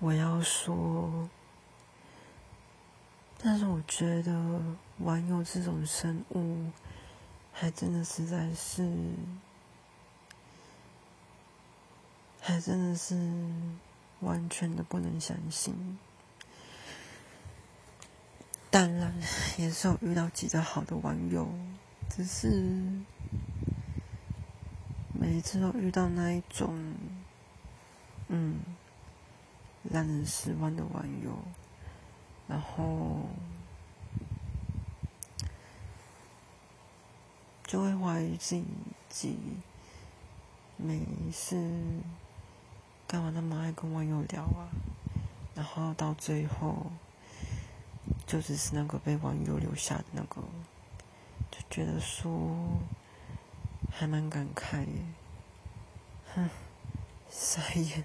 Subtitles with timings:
[0.00, 1.28] 我要说，
[3.36, 4.62] 但是我觉得
[4.98, 6.70] 网友这种生物，
[7.52, 8.88] 还真的实在是，
[12.40, 13.16] 还真的是
[14.20, 15.98] 完全的不能相信。
[18.70, 19.12] 当然，
[19.56, 21.48] 也是有遇到几个好的网友，
[22.08, 22.48] 只是
[25.12, 26.94] 每一次都遇到那一种，
[28.28, 28.60] 嗯。
[29.84, 31.38] 让人失望的网友，
[32.46, 33.28] 然后
[37.64, 38.62] 就会怀疑自
[39.08, 39.36] 己
[40.76, 41.00] 没
[41.32, 41.56] 事
[43.06, 44.68] 干嘛那么爱跟网友聊啊，
[45.54, 46.90] 然后到最后
[48.26, 50.42] 就只是那个被网友留下的那个，
[51.50, 52.80] 就觉得说
[53.90, 55.02] 还蛮感慨耶，
[56.34, 56.50] 哼，
[57.30, 58.04] 傻眼。